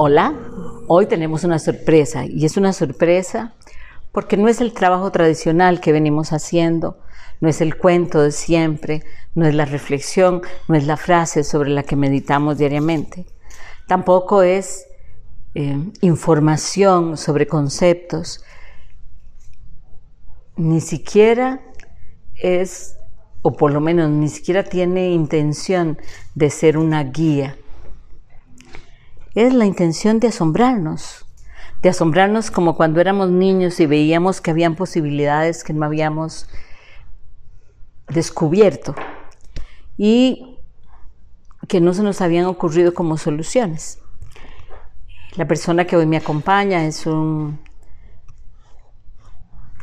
[0.00, 0.32] Hola,
[0.86, 3.56] hoy tenemos una sorpresa y es una sorpresa
[4.12, 7.00] porque no es el trabajo tradicional que venimos haciendo,
[7.40, 9.02] no es el cuento de siempre,
[9.34, 13.26] no es la reflexión, no es la frase sobre la que meditamos diariamente,
[13.88, 14.86] tampoco es
[15.56, 18.44] eh, información sobre conceptos,
[20.54, 21.60] ni siquiera
[22.36, 22.96] es,
[23.42, 25.98] o por lo menos ni siquiera tiene intención
[26.36, 27.56] de ser una guía.
[29.38, 31.24] Es la intención de asombrarnos,
[31.80, 36.48] de asombrarnos como cuando éramos niños y veíamos que habían posibilidades que no habíamos
[38.08, 38.96] descubierto
[39.96, 40.58] y
[41.68, 44.00] que no se nos habían ocurrido como soluciones.
[45.36, 47.60] La persona que hoy me acompaña es un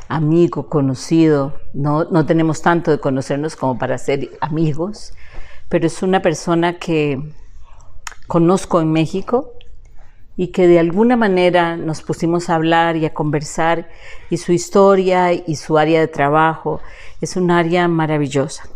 [0.09, 5.13] amigo, conocido, no, no tenemos tanto de conocernos como para ser amigos,
[5.69, 7.33] pero es una persona que
[8.27, 9.54] conozco en México
[10.37, 13.90] y que de alguna manera nos pusimos a hablar y a conversar
[14.29, 16.81] y su historia y su área de trabajo
[17.21, 18.70] es un área maravillosa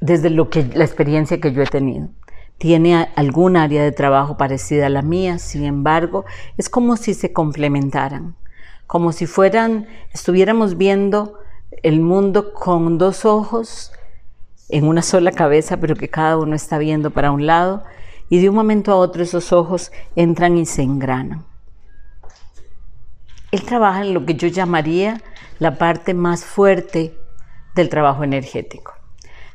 [0.00, 2.08] desde lo que la experiencia que yo he tenido.
[2.58, 6.24] Tiene algún área de trabajo parecida a la mía, sin embargo,
[6.58, 8.36] es como si se complementaran,
[8.86, 11.38] como si fueran estuviéramos viendo
[11.82, 13.92] el mundo con dos ojos
[14.72, 17.84] en una sola cabeza, pero que cada uno está viendo para un lado
[18.28, 21.44] y de un momento a otro esos ojos entran y se engranan.
[23.50, 25.20] Él trabaja en lo que yo llamaría
[25.58, 27.14] la parte más fuerte
[27.74, 28.94] del trabajo energético.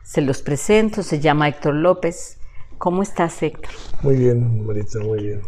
[0.03, 2.37] Se los presento, se llama Héctor López.
[2.77, 3.71] ¿Cómo estás, Héctor?
[4.01, 5.41] Muy bien, Marita, muy bien.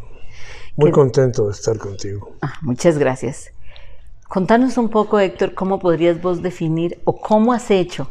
[0.77, 2.35] Muy contento de estar contigo.
[2.41, 3.51] Ah, muchas gracias.
[4.29, 8.09] Contanos un poco, Héctor, cómo podrías vos definir o cómo has hecho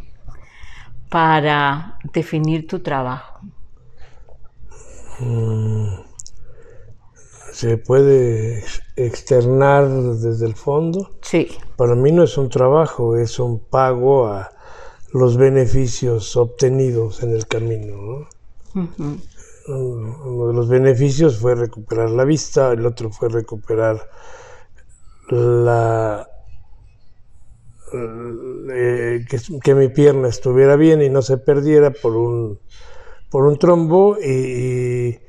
[1.08, 3.40] para definir tu trabajo.
[5.20, 6.00] Mm,
[7.52, 8.64] ¿Se puede
[8.96, 11.12] externar desde el fondo?
[11.22, 11.48] Sí.
[11.76, 14.50] Para mí no es un trabajo, es un pago a
[15.12, 18.28] los beneficios obtenidos en el camino.
[18.74, 24.06] Uno de los beneficios fue recuperar la vista, el otro fue recuperar
[25.30, 26.28] la
[27.92, 29.24] eh,
[29.62, 32.58] que, mi pierna estuviera bien y no se perdiera por un
[33.30, 35.20] por un trombo y,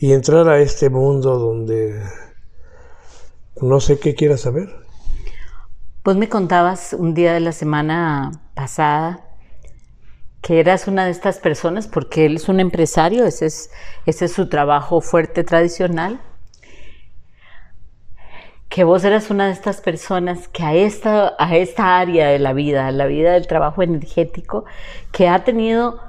[0.00, 1.98] entrar a este mundo donde
[3.62, 4.68] no sé qué quieras saber.
[6.02, 9.24] Pues me contabas un día de la semana pasada
[10.42, 13.70] que eras una de estas personas, porque él es un empresario, ese es,
[14.04, 16.20] ese es su trabajo fuerte tradicional,
[18.74, 22.52] que vos eras una de estas personas que a esta, a esta área de la
[22.52, 24.64] vida, a la vida del trabajo energético,
[25.12, 26.00] que ha tenido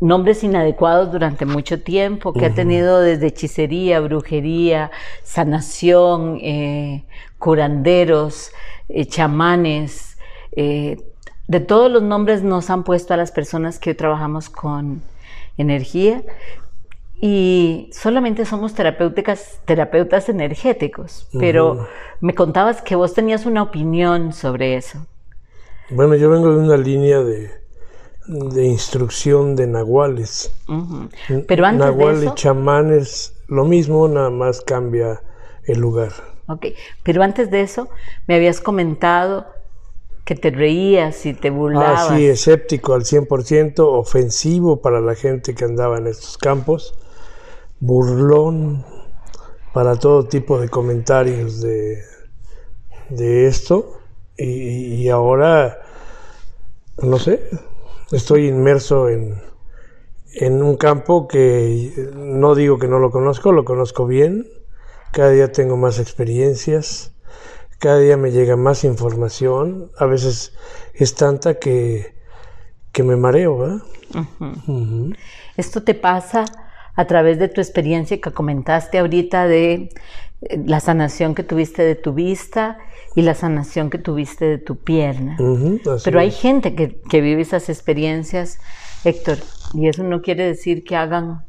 [0.00, 4.90] nombres inadecuados durante mucho tiempo, que ha tenido desde hechicería, brujería,
[5.22, 7.04] sanación, eh,
[7.38, 8.50] curanderos,
[8.88, 10.18] eh, chamanes,
[10.56, 11.00] eh,
[11.46, 15.02] de todos los nombres nos han puesto a las personas que trabajamos con
[15.56, 16.24] energía
[17.20, 21.88] y solamente somos terapéuticas, terapeutas energéticos, pero
[22.20, 25.06] me contabas que vos tenías una opinión sobre eso.
[25.90, 27.50] Bueno, yo vengo de una línea de,
[28.28, 30.52] de instrucción de nahuales.
[31.46, 35.22] Pero antes Nahual y chamanes, lo mismo, nada más cambia
[35.64, 36.12] el lugar.
[36.46, 36.66] Ok,
[37.02, 37.88] pero antes de eso
[38.26, 39.46] me habías comentado
[40.24, 42.10] que te reías y te burlabas.
[42.10, 46.94] Ah, sí, escéptico al 100%, ofensivo para la gente que andaba en estos campos,
[47.80, 48.84] burlón
[49.72, 52.02] para todo tipo de comentarios de,
[53.10, 54.00] de esto.
[54.36, 55.78] y ahora,
[57.02, 57.48] no sé,
[58.12, 59.40] estoy inmerso en,
[60.34, 64.46] en un campo que no digo que no lo conozco, lo conozco bien,
[65.12, 67.12] cada día tengo más experiencias,
[67.78, 70.52] cada día me llega más información, a veces
[70.94, 72.14] es tanta que,
[72.92, 73.82] que me mareo.
[75.56, 76.44] Esto te pasa
[76.98, 79.88] a través de tu experiencia que comentaste ahorita de
[80.42, 82.76] eh, la sanación que tuviste de tu vista
[83.14, 85.36] y la sanación que tuviste de tu pierna.
[86.02, 88.58] Pero hay gente que, vive esas experiencias,
[89.04, 89.38] Héctor,
[89.74, 91.44] y eso no quiere decir que hagan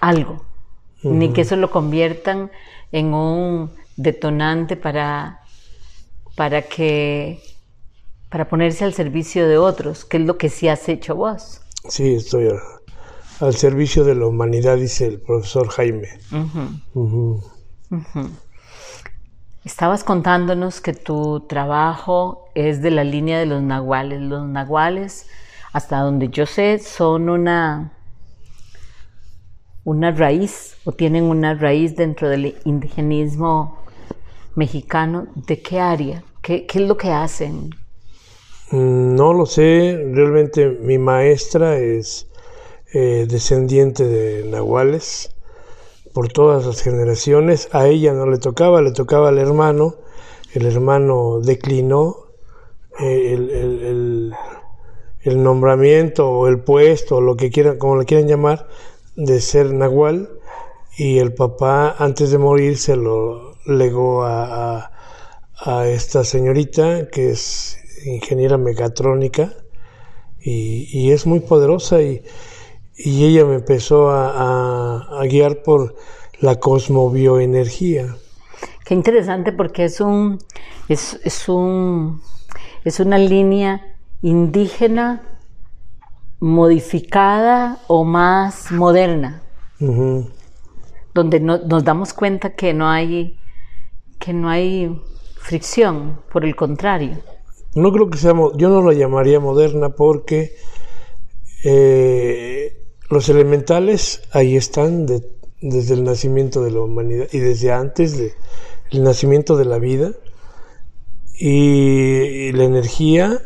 [0.00, 0.44] algo,
[1.02, 2.50] ni que eso lo conviertan
[2.92, 5.40] en un detonante para,
[6.34, 7.40] para que
[8.28, 11.62] para ponerse al servicio de otros, que es lo que sí has hecho vos.
[11.88, 12.50] Sí, estoy
[13.40, 16.08] al, servicio de la humanidad, dice el profesor Jaime.
[19.64, 24.20] Estabas contándonos que tu trabajo es de la línea de los nahuales.
[24.20, 25.26] Los nahuales,
[25.72, 27.92] hasta donde yo sé, son una
[29.86, 33.78] una raíz o tienen una raíz dentro del indigenismo
[34.56, 35.28] mexicano.
[35.34, 36.24] ¿De qué área?
[36.42, 37.70] ¿Qué, qué es lo que hacen?
[38.72, 42.26] Mm, no lo sé, realmente mi maestra es
[42.98, 45.36] eh, descendiente de nahuales
[46.14, 47.68] por todas las generaciones.
[47.72, 49.96] A ella no le tocaba, le tocaba al hermano.
[50.54, 52.28] El hermano declinó
[52.98, 54.32] eh, el,
[55.20, 58.66] el, nombramiento o el puesto, o lo que quieran, como le quieran llamar,
[59.14, 60.30] de ser nahual.
[60.96, 64.90] Y el papá, antes de morir, se lo legó a,
[65.58, 67.76] a esta señorita que es
[68.06, 69.52] ingeniera mecatrónica
[70.40, 72.22] y, es muy poderosa y,
[72.98, 75.94] ella me empezó a, guiar por
[76.40, 78.16] la cosmobioenergía.
[78.84, 80.38] Qué interesante porque es un
[80.88, 82.22] es, un
[82.84, 85.22] es una línea indígena
[86.38, 89.42] modificada o más moderna,
[91.14, 93.38] donde nos damos cuenta que no hay
[94.18, 95.02] que no hay
[95.36, 97.18] fricción, por el contrario.
[97.74, 100.56] No creo que sea, yo no la llamaría moderna porque
[101.62, 105.06] eh, los elementales ahí están
[105.60, 108.32] desde el nacimiento de la humanidad y desde antes del
[109.02, 110.12] nacimiento de la vida
[111.38, 113.40] y, la energía,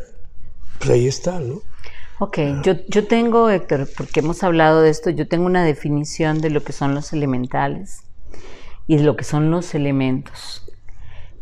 [0.79, 1.61] pues ahí está, ¿no?
[2.19, 6.51] Ok, yo, yo tengo, Héctor, porque hemos hablado de esto, yo tengo una definición de
[6.51, 8.03] lo que son los elementales
[8.87, 10.63] y de lo que son los elementos.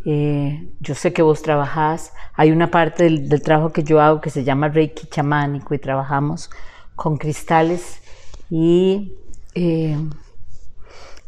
[0.05, 4.29] Eh, yo sé que vos trabajás, hay una parte del, trabajo que yo hago que
[4.29, 6.49] se llama Reiki chamánico y trabajamos
[6.95, 8.01] con cristales
[8.49, 9.13] y
[9.55, 9.97] eh,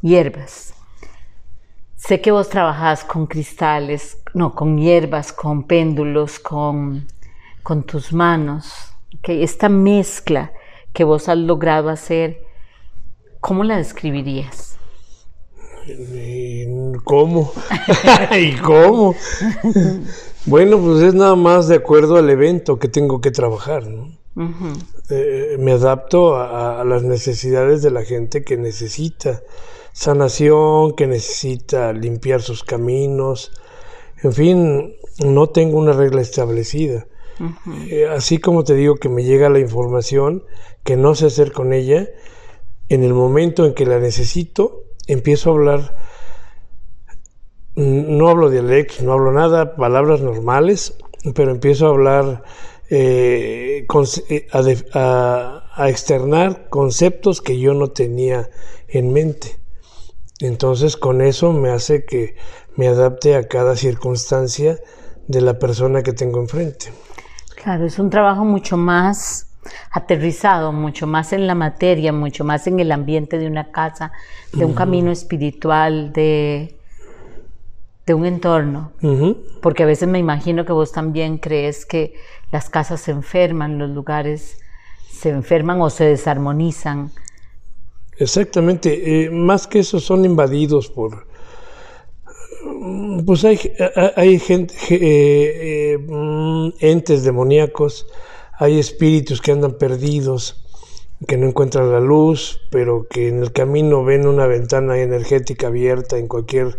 [0.02, 0.74] hierbas.
[1.96, 7.08] Sé que vos trabajás con cristales, no, con hierbas, con péndulos, con,
[7.64, 8.74] con tus manos.
[9.22, 10.52] que Esta mezcla
[10.94, 12.42] que vos has logrado hacer,
[13.40, 14.78] ¿cómo la describirías?
[17.04, 17.52] ¿Cómo?
[18.40, 19.16] ¿Y cómo?
[20.46, 23.84] bueno, pues es nada más de acuerdo al evento que tengo que trabajar,
[25.10, 29.42] eh, me adapto a, las necesidades de la gente que necesita
[29.92, 33.52] sanación, que necesita limpiar sus caminos.
[34.24, 34.96] En fin,
[35.26, 37.08] no tengo una regla establecida.
[37.90, 40.44] Eh, así como te digo que me llega la información,
[40.84, 42.08] que no sé hacer con ella,
[42.88, 45.98] en el momento en que la necesito, empiezo a hablar,
[47.76, 50.98] no hablo dialectos, no hablo nada, palabras normales,
[51.34, 52.44] pero empiezo a hablar,
[52.92, 53.88] eh,
[54.30, 58.50] eh, a, a, externar conceptos que yo no tenía
[58.88, 59.60] en mente.
[60.40, 62.36] Entonces con eso me hace que
[62.76, 64.78] me adapte a cada circunstancia
[65.28, 66.92] de la persona que tengo enfrente.
[67.56, 69.48] Claro, es un trabajo mucho más
[69.92, 74.12] aterrizado mucho más en la materia, mucho más en el ambiente de una casa,
[74.54, 76.80] de un camino espiritual, de,
[78.12, 78.92] de un entorno.
[79.62, 82.14] Porque a veces me imagino que vos también crees que
[82.52, 84.58] las casas se enferman, los lugares
[85.10, 87.12] se enferman o se desarmonizan.
[88.18, 91.26] Exactamente, eh, más que eso son invadidos por...
[93.26, 93.60] Pues hay,
[94.16, 98.08] hay gente, eh, eh, entes demoníacos
[98.62, 100.64] hay espíritus que andan perdidos,
[101.28, 106.20] que no encuentran la luz, pero que en el camino ven una ventana energética abierta
[106.20, 106.78] en cualquier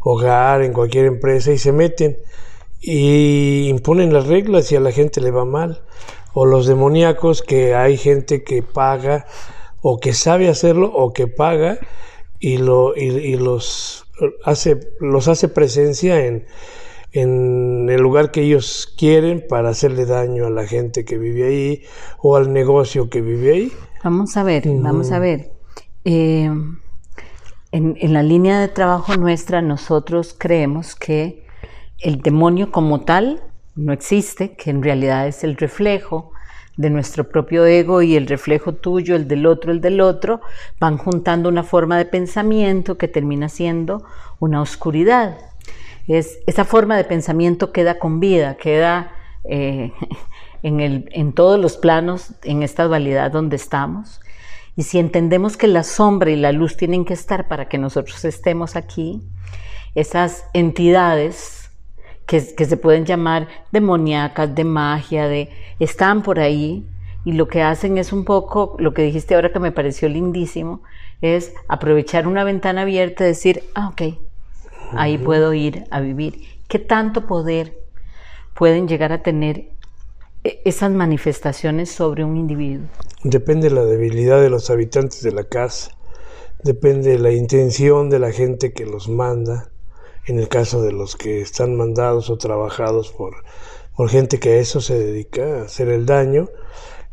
[0.00, 2.16] hogar, en cualquier empresa y se meten
[2.80, 5.82] y imponen las reglas y a la gente le va mal.
[6.34, 9.26] O los demoníacos que hay gente que paga
[9.82, 11.78] o que sabe hacerlo o que paga
[12.38, 14.06] y, lo, y los,
[14.44, 16.46] hace, los hace presencia en,
[17.12, 21.82] en el lugar que ellos quieren para hacerle daño a la gente que vive ahí
[22.18, 23.72] o al negocio que vive ahí.
[24.04, 25.50] Vamos a ver, vamos a ver.
[26.04, 26.50] Eh,
[27.72, 31.46] en, la línea de trabajo nuestra nosotros creemos que
[31.98, 33.42] el demonio como tal
[33.74, 36.32] no existe, que en realidad es el reflejo
[36.76, 40.40] de nuestro propio ego y el reflejo tuyo, el del otro, el del otro,
[40.78, 44.04] van juntando una forma de pensamiento que termina siendo
[44.38, 45.36] una oscuridad
[46.08, 49.12] esa forma de pensamiento queda con vida, queda
[49.44, 49.92] eh,
[50.62, 54.20] en, el, en todos los planos, en esta dualidad donde estamos.
[54.78, 58.24] Y si entendemos que la sombra y la luz tienen que estar para que nosotros
[58.24, 59.20] estemos aquí,
[59.96, 61.68] esas entidades
[62.26, 66.86] que, que se pueden llamar demoníacas, de magia, de, están por ahí
[67.24, 70.84] y lo que hacen es un poco, lo que dijiste ahora que me pareció lindísimo,
[71.22, 74.16] es aprovechar una ventana abierta y decir, ah, ok,
[74.92, 76.42] ahí puedo ir a vivir.
[76.68, 77.76] ¿Qué tanto poder
[78.54, 79.70] pueden llegar a tener
[80.44, 82.86] esas manifestaciones sobre un individuo?
[83.24, 85.92] Depende de la debilidad de los habitantes de la casa.
[86.64, 89.70] depende de la intención de la gente que los manda,
[90.26, 93.44] en el caso de los que están mandados o trabajados por,
[93.96, 96.48] por gente que a eso se dedica, a hacer el daño,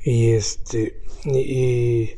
[0.04, 2.10] y este, y,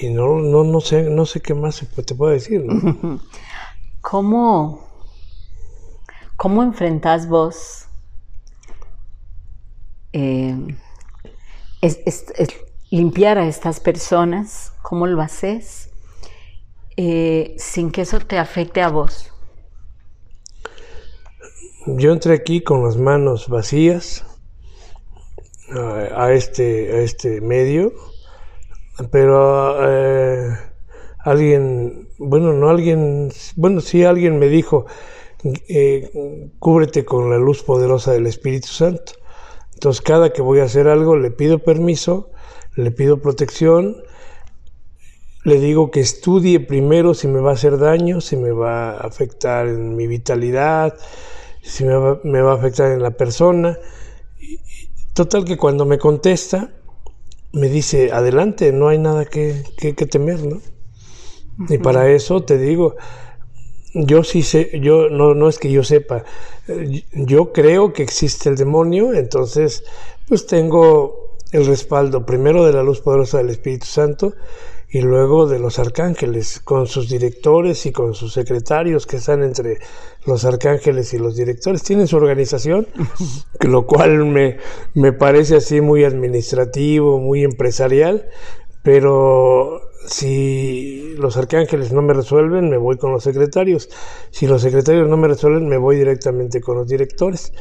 [0.00, 2.64] y no, no, no, sé, no sé qué más te puedo decir.
[2.64, 3.20] ¿no?
[4.00, 4.84] ¿Cómo,
[6.36, 7.86] ¿Cómo enfrentás vos
[10.12, 10.56] eh,
[12.90, 14.72] limpiar a estas personas?
[14.82, 15.90] ¿Cómo lo haces
[16.96, 19.32] eh, sin que eso te afecte a vos?
[21.86, 24.24] Yo entré aquí con las manos vacías
[26.14, 27.92] a, este, a este medio,
[29.10, 30.56] pero eh,
[31.18, 34.86] alguien, bueno, no alguien, bueno, sí alguien me dijo,
[35.68, 39.12] eh, cúbrete con la luz poderosa del Espíritu Santo.
[39.82, 42.30] Entonces cada que voy a hacer algo le pido permiso,
[42.76, 43.96] le pido protección,
[45.42, 48.98] le digo que estudie primero si me va a hacer daño, si me va a
[48.98, 50.96] afectar en mi vitalidad,
[51.62, 53.76] si me va, me va a afectar en la persona.
[55.14, 56.70] Total que cuando me contesta,
[57.52, 60.60] me dice, adelante, no hay nada que, que, que temer, ¿no?
[61.68, 62.94] Y para eso te digo,
[63.94, 66.24] yo sí sé, yo no, no es que yo sepa,
[67.12, 69.84] yo creo que existe el demonio, entonces
[70.28, 74.34] pues tengo el respaldo primero de la luz poderosa del Espíritu Santo
[74.88, 79.78] y luego de los arcángeles, con sus directores y con sus secretarios que están entre
[80.26, 81.82] los arcángeles y los directores.
[81.82, 82.86] Tienen su organización,
[83.60, 84.58] lo cual me,
[84.92, 88.28] me parece así muy administrativo, muy empresarial,
[88.82, 93.88] pero si los arcángeles no me resuelven, me voy con los secretarios.
[94.30, 97.52] Si los secretarios no me resuelven, me voy directamente con los directores.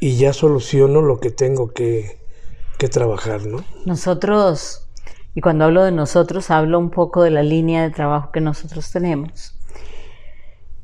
[0.00, 2.18] Y ya soluciono lo que tengo que,
[2.78, 3.64] que trabajar, ¿no?
[3.84, 4.88] Nosotros,
[5.34, 8.90] y cuando hablo de nosotros, hablo un poco de la línea de trabajo que nosotros
[8.90, 9.54] tenemos.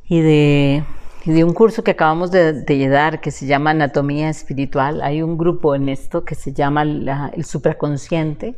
[0.07, 0.85] Y de,
[1.25, 5.01] de un curso que acabamos de, de, dar que se llama Anatomía Espiritual.
[5.03, 8.57] Hay un grupo en esto que se llama la, el supraconsciente,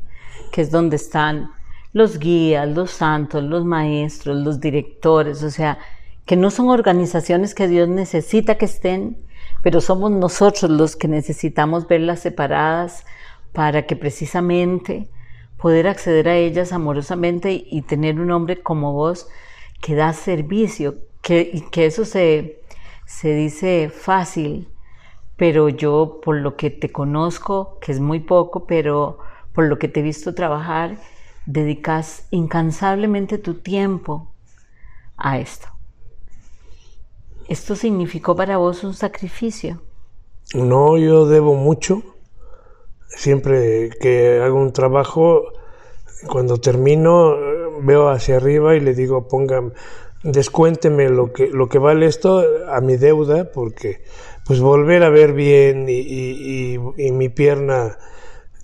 [0.51, 1.51] que es donde están
[1.97, 5.79] los guías, los santos, los maestros, los directores, o sea,
[6.27, 9.17] que no son organizaciones que Dios necesita que estén,
[9.63, 13.07] pero somos nosotros los que necesitamos verlas separadas
[13.55, 15.09] para que precisamente
[15.57, 19.27] poder acceder a ellas amorosamente y tener un hombre como vos
[19.81, 22.61] que da servicio, que, que eso se,
[23.07, 24.69] se dice fácil,
[25.39, 29.17] pero yo por lo que te conozco, que es muy poco, pero
[29.55, 30.99] por lo que te he visto trabajar,
[31.47, 34.33] dedicas incansablemente tu tiempo
[35.17, 35.69] a esto.
[37.49, 39.81] ¿Esto significó para vos un sacrificio?
[40.55, 42.03] No, yo debo mucho.
[43.09, 45.45] Siempre que hago un trabajo,
[46.29, 47.37] cuando termino,
[47.83, 49.73] veo hacia arriba y le digo, pongan,
[50.25, 54.03] descuénteme lo que, lo que vale esto a mi deuda, porque
[54.45, 57.99] pues volver a ver bien y, y, mi pierna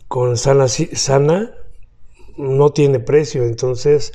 [0.09, 1.53] con sana, sana
[2.37, 4.13] no tiene precio, entonces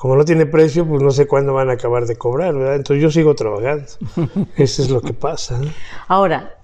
[0.00, 2.76] como no tiene precio, pues no sé cuándo van a acabar de cobrar, ¿verdad?
[2.76, 3.84] Entonces yo sigo trabajando.
[4.56, 5.60] Eso es lo que pasa.
[6.08, 6.58] Ahora,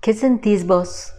[0.00, 1.12] ¿qué sentís vos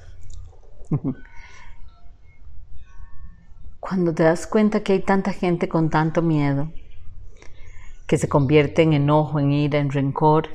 [3.80, 6.72] cuando te das cuenta que hay tanta gente con tanto miedo,
[8.08, 10.50] que se convierte en enojo, en ira, en rencor,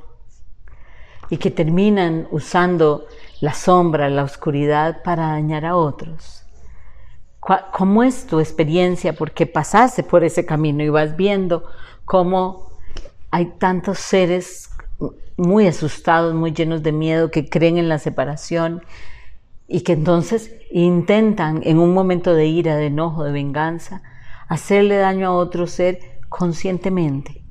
[1.31, 3.07] y que terminan usando
[3.41, 6.46] la sombra, la oscuridad para dañar a otros?
[7.73, 9.13] ¿Cómo es tu experiencia?
[9.13, 11.65] Porque pasaste por ese camino y vas viendo
[12.05, 12.71] cómo
[13.31, 14.71] hay tantos seres
[15.37, 18.83] muy asustados, muy llenos de miedo, que creen en la separación
[19.69, 24.03] y que entonces intentan en un momento de ira, de enojo, de venganza,
[24.49, 27.45] hacerle daño a otro ser conscientemente.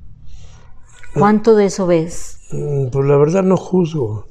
[1.14, 2.40] ¿Cuánto de eso ves?
[2.50, 4.26] Mm, pues la verdad no juzgo.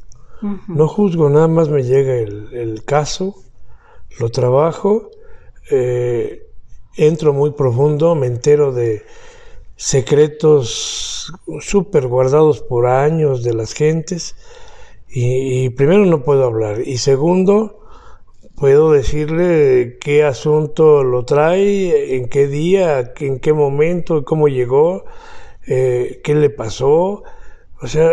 [0.68, 3.36] No juzgo, nada más me llega el, el caso,
[4.20, 5.10] lo trabajo
[5.72, 6.48] eh,
[6.96, 9.04] entro muy profundo, me entero de
[9.76, 14.36] secretos súper guardados por años de las gentes
[15.10, 17.82] y, primero no puedo hablar y segundo
[18.56, 25.06] puedo decirle qué asunto lo trae, en qué día, en qué momento, cómo llegó,
[25.68, 27.24] eh, qué le pasó,
[27.82, 28.12] o sea,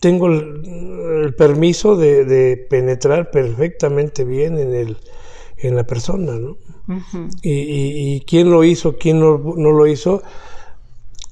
[0.00, 4.98] tengo el, permiso de penetrar perfectamente bien en el
[5.58, 6.56] en la persona, ¿no?
[7.42, 10.22] y, quién lo hizo, quién no, lo hizo,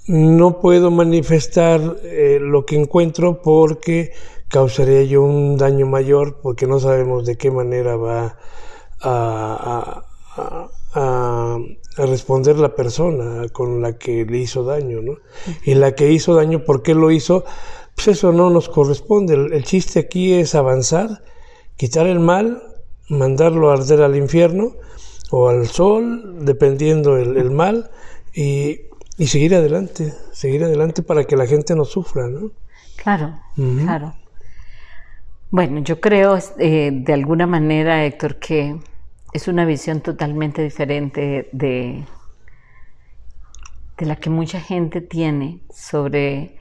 [0.06, 4.12] no puedo manifestar eh, lo que encuentro porque
[4.48, 8.36] causaría yo un daño mayor porque no sabemos de qué manera va
[9.00, 10.04] a,
[10.94, 11.58] a,
[11.96, 15.16] responder la persona con la que le hizo daño, ¿no?
[15.64, 17.44] Y la que hizo daño, ¿por qué lo hizo?
[17.94, 19.34] Pues eso no nos corresponde.
[19.34, 21.22] El, chiste aquí es avanzar,
[21.76, 22.62] quitar el mal,
[23.14, 24.72] mandarlo a arder al infierno
[25.30, 27.90] o al sol, dependiendo el, mal,
[28.34, 28.80] y,
[29.18, 32.50] seguir adelante, seguir adelante para que la gente no sufra, ¿no?
[32.96, 34.14] Claro, claro.
[35.50, 38.76] Bueno, yo creo eh, de alguna manera, Héctor, que
[39.32, 42.04] es una visión totalmente diferente de,
[43.98, 46.58] de la que mucha gente tiene sobre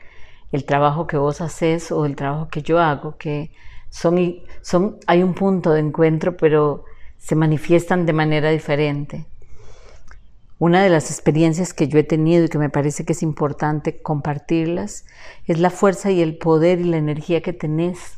[0.52, 3.52] el trabajo que vos haces o el trabajo que yo hago, que
[3.94, 6.84] son, son, hay un punto de encuentro, pero
[7.20, 9.28] se manifiestan de manera diferente.
[10.58, 14.02] Una de las experiencias que yo he tenido y que me parece que es importante
[14.02, 15.06] compartirlas
[15.46, 18.16] es la fuerza y el poder y la energía que tenés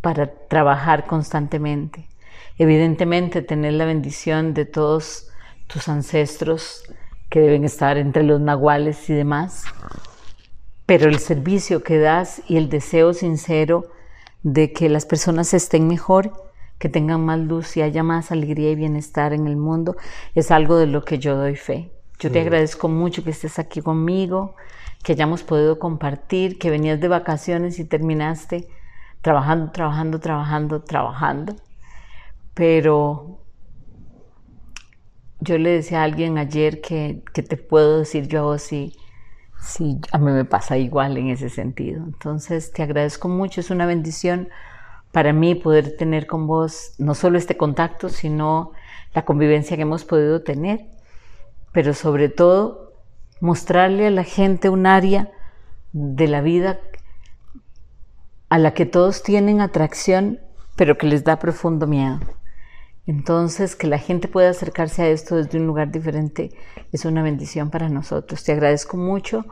[0.00, 2.08] para trabajar constantemente.
[2.56, 5.28] Evidentemente, tener la bendición de todos
[5.66, 6.82] tus ancestros
[7.28, 9.64] que deben estar entre los nahuales y demás,
[10.86, 13.92] pero el servicio que das y el deseo sincero
[14.42, 16.32] de que las personas estén mejor,
[16.78, 19.96] que tengan más luz y haya más alegría y bienestar en el mundo,
[20.34, 21.92] es algo de lo que yo doy fe.
[22.18, 24.54] Yo te agradezco mucho que estés aquí conmigo,
[25.02, 28.68] que hayamos podido compartir, que venías de vacaciones y terminaste
[29.22, 31.56] trabajando, trabajando, trabajando, trabajando
[32.60, 33.38] pero
[35.40, 38.70] yo le decía a alguien ayer que, te puedo decir yo a vos
[39.60, 42.02] si, a mí me pasa igual en ese sentido.
[42.04, 44.48] Entonces te agradezco mucho, es una bendición
[45.12, 48.72] para mí poder tener con vos no solo este contacto, sino
[49.14, 50.86] la convivencia que hemos podido tener,
[51.72, 52.94] pero sobre todo
[53.40, 55.30] mostrarle a la gente un área
[55.92, 56.78] de la vida
[58.48, 60.40] a la que todos tienen atracción,
[60.76, 62.20] pero que les da profundo miedo.
[63.10, 66.52] Entonces, que la gente pueda acercarse a esto desde un lugar diferente
[66.92, 68.44] es una bendición para nosotros.
[68.44, 69.46] Te agradezco mucho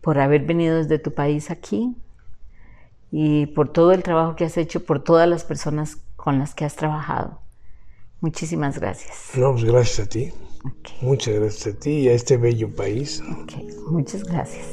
[0.00, 1.94] por haber venido desde tu país aquí
[3.12, 6.64] y por todo el trabajo que has hecho, por todas las personas con las que
[6.64, 7.38] has trabajado.
[8.20, 9.30] Muchísimas gracias.
[9.36, 10.32] No, pues gracias a ti.
[11.00, 13.22] Muchas gracias a ti y a este bello país.
[13.86, 14.66] Muchas gracias.